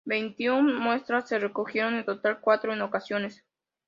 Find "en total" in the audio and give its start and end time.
1.93-2.39